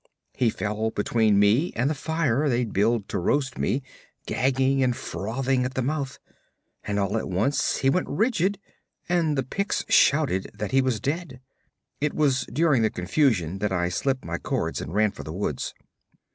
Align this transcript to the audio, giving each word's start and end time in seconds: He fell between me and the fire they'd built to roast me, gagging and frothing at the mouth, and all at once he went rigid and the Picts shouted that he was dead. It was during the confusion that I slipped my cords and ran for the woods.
He 0.33 0.49
fell 0.49 0.89
between 0.89 1.37
me 1.37 1.71
and 1.75 1.87
the 1.87 1.93
fire 1.93 2.49
they'd 2.49 2.73
built 2.73 3.07
to 3.09 3.19
roast 3.19 3.59
me, 3.59 3.83
gagging 4.25 4.81
and 4.81 4.95
frothing 4.97 5.63
at 5.63 5.75
the 5.75 5.83
mouth, 5.83 6.17
and 6.83 6.97
all 6.97 7.19
at 7.19 7.29
once 7.29 7.77
he 7.77 7.89
went 7.91 8.09
rigid 8.09 8.57
and 9.07 9.37
the 9.37 9.43
Picts 9.43 9.85
shouted 9.89 10.49
that 10.55 10.71
he 10.71 10.81
was 10.81 10.99
dead. 10.99 11.39
It 11.99 12.15
was 12.15 12.47
during 12.51 12.81
the 12.81 12.89
confusion 12.89 13.59
that 13.59 13.71
I 13.71 13.89
slipped 13.89 14.25
my 14.25 14.39
cords 14.39 14.81
and 14.81 14.91
ran 14.91 15.11
for 15.11 15.21
the 15.21 15.31
woods. 15.33 15.75